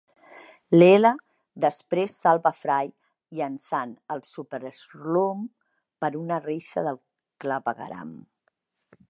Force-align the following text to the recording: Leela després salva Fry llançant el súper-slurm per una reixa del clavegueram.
Leela 0.75 1.09
després 1.65 2.15
salva 2.21 2.51
Fry 2.61 2.89
llançant 3.41 3.93
el 4.17 4.25
súper-slurm 4.31 5.45
per 6.05 6.11
una 6.23 6.41
reixa 6.49 6.87
del 6.91 7.01
clavegueram. 7.45 8.19